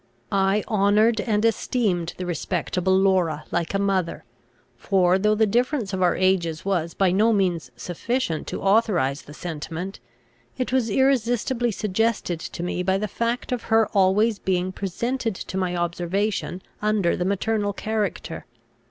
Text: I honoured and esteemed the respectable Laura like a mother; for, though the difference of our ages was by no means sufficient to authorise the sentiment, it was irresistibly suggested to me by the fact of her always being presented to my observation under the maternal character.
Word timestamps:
I 0.31 0.63
honoured 0.67 1.21
and 1.21 1.45
esteemed 1.45 2.15
the 2.17 2.25
respectable 2.25 2.97
Laura 2.97 3.45
like 3.51 3.75
a 3.75 3.77
mother; 3.77 4.23
for, 4.75 5.19
though 5.19 5.35
the 5.35 5.45
difference 5.45 5.93
of 5.93 6.01
our 6.01 6.15
ages 6.15 6.65
was 6.65 6.95
by 6.95 7.11
no 7.11 7.31
means 7.31 7.69
sufficient 7.75 8.47
to 8.47 8.63
authorise 8.63 9.21
the 9.21 9.33
sentiment, 9.35 9.99
it 10.57 10.73
was 10.73 10.89
irresistibly 10.89 11.69
suggested 11.69 12.39
to 12.39 12.63
me 12.63 12.81
by 12.81 12.97
the 12.97 13.07
fact 13.07 13.51
of 13.51 13.61
her 13.65 13.85
always 13.89 14.39
being 14.39 14.71
presented 14.71 15.35
to 15.35 15.55
my 15.55 15.75
observation 15.75 16.63
under 16.81 17.15
the 17.15 17.23
maternal 17.23 17.71
character. 17.71 18.47